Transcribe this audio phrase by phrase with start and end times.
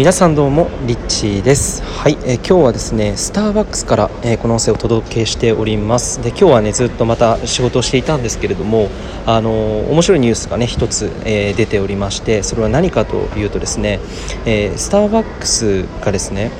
[0.00, 1.82] 皆さんどうもリッチーです。
[1.82, 6.22] はい、えー、今日はですねスターバックスから、えー、この音声をお届けしております。
[6.22, 8.88] で今日はねずっとまた仕事をしていたんですけれども
[9.26, 14.00] あのー、面白いニュースがね一つ、え出ておりましてそれは何かというとですね、
[14.46, 16.50] えスターバックスがですね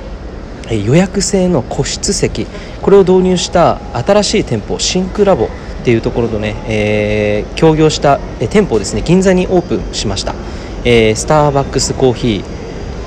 [0.71, 2.47] 予約制の個室席
[2.83, 5.49] これを導入した新しい店舗シンクラボっ
[5.83, 10.35] ていうところとね、えー、協業した、え店舗をですね銀座にオープンしました、
[10.85, 12.60] えー、スターバックスコーヒー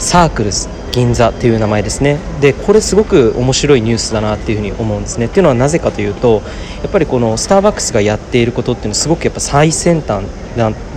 [0.04, 2.20] サークルス銀座っていう名前ですね。
[2.40, 5.26] でこれすごく面白いニュースだなっていうふに思うんですね。
[5.26, 6.44] っていうのはなぜかというと
[6.84, 10.26] やっぱりこのスターバックスがやっていることっていうのはすごくやっぱ最先端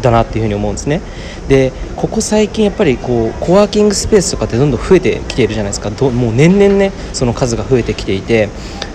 [0.03, 1.01] だなっていうふに思うんですね。
[1.49, 5.91] でここ最近やっぱりこうコワーキングスペースとかってどんどん増えてきているじゃないですか。
[5.91, 8.49] どもう年々ねその数が増えてきていて。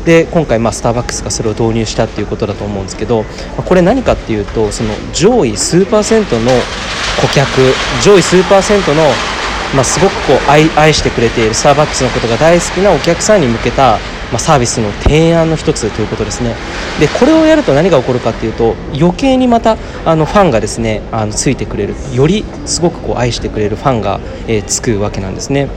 [0.06, 3.24] で今回まあスターバックスがそれを導入したっていうことだと思うんですけど
[3.56, 6.50] これ何かっていうとその上位数パーセントの
[7.22, 7.48] 顧客
[8.04, 9.04] 上位数パーセントの
[9.74, 13.98] まあ、すごくこう愛愛してくれているスターバックスのことが大好きなお客さんに向けた、
[14.32, 16.56] まあ、サービスの提案の一つということですね。
[17.00, 25.70] でこれをやると何が起こるかっていうと余計にまたあのファンがですねあのついてくれるよりすごくこう愛してくれるファンが、えー、つくわけなんですね。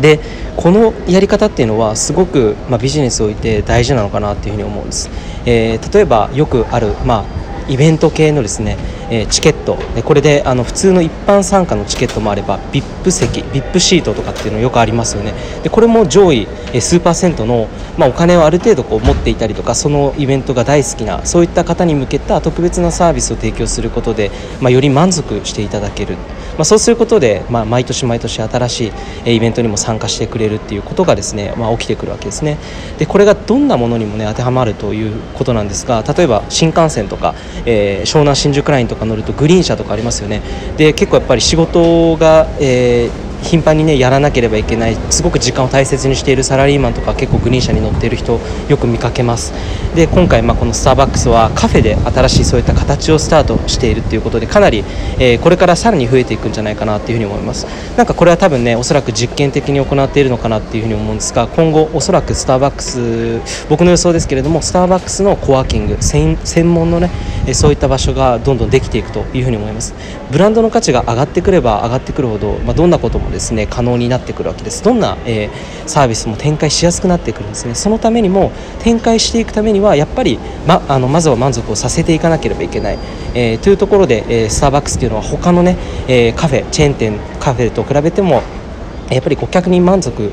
[0.00, 0.20] で
[0.56, 5.08] このやり方っていうのはすごく、まあ、ビジネスにおいて大事なのかなっていうふうに思うんです、
[5.46, 8.76] えー、例えばよくある、まあイベント系のですね、
[9.10, 9.78] え、チケット。
[9.94, 15.34] でこれであの普通の一般参加のチケットもあれば VIP 席 VIP シートとかっていうのよくありますよね。
[15.62, 24.30] でこれも上位、え、数パーセントの、まあ、お金をある程度こう持っていたりとかそのイベントが大好きなそういった方に向けた特別なサービスを提供することで、
[24.60, 28.92] まあ、より満足していただける、まあ、そうすることで、まあ、毎年毎年新し
[29.26, 32.58] いイベントにも参加してくれるっていうことがですね、まあ、起きてくるわけですね。
[32.98, 37.34] でこれがどんなものにもね当てはまるということなんですが例えば新幹線とか
[37.66, 40.42] えー、湘南新宿ラインとか乗るとグリーン車とかありますよね。
[40.76, 49.52] で結構やっぱり仕事が、えー頻繁にねやらなければいけないすごく時間を大切にしているサラリーマンとか結構グリーン車に乗っている人よく見かけます。
[49.94, 54.84] で今回まあこのスターバックスはカフェで新しいそういった形をスタートしているということでかなり、
[55.18, 57.66] えー、これからさらに増えていくんじゃないかなというふに思います。
[57.96, 66.38] なんかこれは多分ねおそらく実験的に行っているのかなっていうふに思うんですが今後おそらくスターバックス僕の予想ですけれどもスターバックスのコワーキング専
[66.72, 67.10] 門のね
[67.52, 69.94] そういった場所がどんどんできていくというふに思います。
[70.34, 74.82] ブランドの価値が上がってくれば上がってくるほど、まあ、どんなこともですね可能になってくるわけです。
[74.82, 77.76] どんな、えー、サービスも展開しやすくなってくるんですね。
[77.76, 78.50] そのためにも
[78.80, 82.98] 展開していくためにはやっぱりまあのまずは満足をさせていかなければいけない、
[83.32, 85.76] えー、というところで、えー、スターバックスというのは他のね、
[86.08, 88.42] えカフェチェーン店カフェと比べても
[89.10, 90.32] やっぱり顧客に満足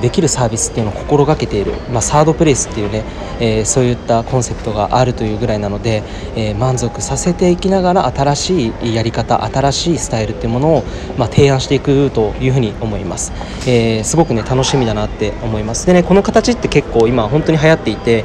[0.00, 3.04] できるサービスっていうのを心がけている、まあ、サードプレイスっていうね、
[3.40, 6.02] えー、そういったコンセプトがあるというぐらいなので、
[6.36, 10.84] えー、満足させていきながら新しいやり方新しいスタイルっていうものを、
[11.18, 13.32] まあ、提案していくというふうに思います、
[13.66, 15.86] えー、すごくね楽しみだなって思います。
[15.86, 18.24] でねこの形って結構今本当に流行っていて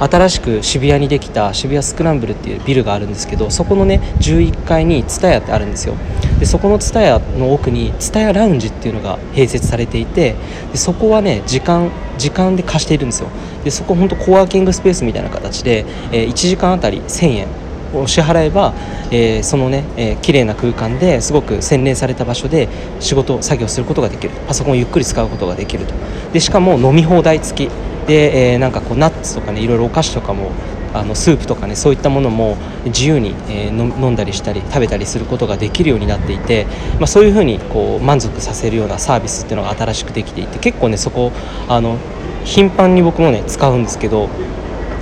[0.00, 5.94] 新しく渋谷にできた渋谷スクランブルっていうビルがあるんですけどそこのね11階に TSUTAYA ってあるんですよ。
[6.38, 10.36] でそこの TSUTAYA の奥に TSUTAYA ラウンジっていうのが併設されていて
[10.72, 13.28] でそこはね時間時間で貸しているんですよ。
[13.64, 17.48] でそこ本当コワーキングスペースみたいな形で、えー、1時間あたり1000円
[17.94, 18.74] を支払えば、
[19.10, 22.68] えー、そのね、えー、綺麗な空間ですごく洗練された場所で
[23.00, 24.34] 仕事作業することができる。
[24.46, 25.94] パソコンをゆっくり使うことができると。
[26.32, 27.70] でしかも飲み放題付き。
[28.06, 30.50] で、えー、なんかこうナッツとかねいろいろお菓子とかも
[30.94, 32.56] あのスープとかねそういったものも
[32.86, 36.66] 自由に、えー、飲んだりしたり食べたりすることができるようになっていて、
[36.98, 41.32] まあ、そういうふうにこう満足させるようなサービスっていうのが新しくできていて結構ねそこ
[41.68, 41.98] あの
[42.44, 44.28] 頻繁に僕もね使うんですけど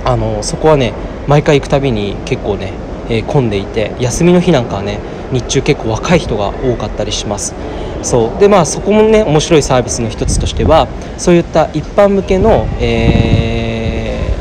[0.05, 0.93] あのそこはね
[1.27, 2.73] 毎回行くたびに結構ね、
[3.09, 4.99] えー、混んでいて休みの日なんかはね
[5.31, 7.53] 日中結構若い人が多かったりします。
[8.01, 8.39] そう。
[8.39, 10.87] でまあそこもね面白いサービスの一つとしては
[11.17, 13.46] そういった一般向けの、えー、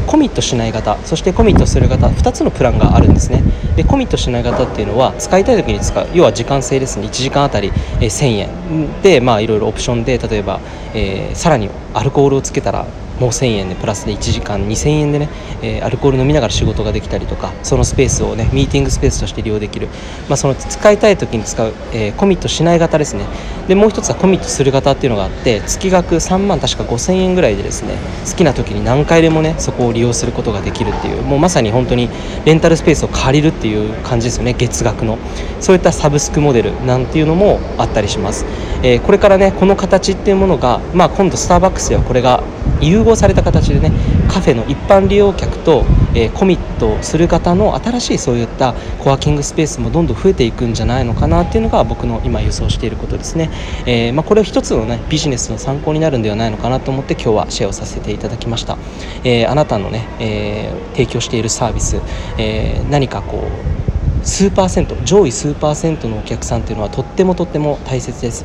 [0.07, 3.43] コミットしない方そしてコミットする方2つのプランがあるんですね。
[3.77, 7.07] でコミットしない方っていうのは使いたい時に使う要は時間制ですね。
[7.07, 9.03] 1時間あたり、えー、1000円。
[9.03, 10.61] でまあいろいろオプションで例えば、
[10.95, 12.87] えー、さらにアルコールをつけたら
[13.21, 15.29] もう1000円でプラスで1時間2000円でね、
[15.63, 19.89] えー、アルコール飲みながら仕事ができたりとかそのスペースをねミーティングスペースとして利用できる、
[20.29, 23.25] まあ、その使いたい時に使う、えー、コミットしない型ですね。
[23.69, 27.97] でもう一つはコミットする型っていうのがあって月額3万確か5000円ぐらいでですね
[28.29, 32.09] 好きな時に何回でもねそこを利用することができるっていうもうまさに本当に
[32.45, 35.19] レンタルスペースを借りるっていう感じですよね月額の。
[35.61, 38.45] そういったサブスクモデルなんていうのもあったりします、
[38.83, 42.43] えー、これからねこの形っていうものが、まあ、今度スターバックスではこれが
[42.81, 43.93] 融合された形でね
[44.29, 45.85] カフェの一般利用客と、
[46.15, 53.51] えー、コミットする方の新しいそういったコワーキングスペースもどんどん増えていくんじゃないのかなっていうのが僕の今予想していることですね、
[53.87, 58.77] えー、まあ、これは一つの、ね、ビジネスの参考になるんではないのかなと思って今日はシェアをさせていただきました、
[59.25, 62.01] えあなたのね、え提供しているサービス、
[62.39, 68.45] え何かこう数パーセント上位数パーセントのお客さんっていうのはとってもとっても大切です。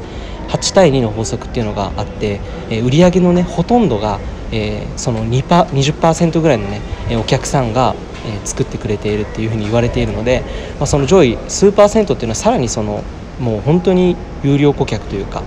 [0.52, 2.40] 8対2の法則っていうのがあって、
[2.70, 4.20] え売上のねほとんどが
[4.52, 6.82] えー、その2パ20%ぐらいのね
[7.18, 7.96] お客さんが、
[8.26, 10.44] え、作ってくれているっていうふうに言われているので、
[10.78, 13.04] まあ、その上位数パーセントっていうのはさらにその
[13.40, 15.42] もう本当に有料顧客というか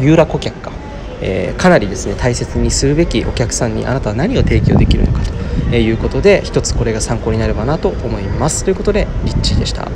[0.00, 0.72] 有料顧客か、
[1.22, 5.20] えー、かなりですね大切にするべきお客さんにあなたは何を提供できるのか
[5.70, 8.64] ということで一つこれが参考になればなと思います。
[8.64, 9.84] ということでリッチーでした。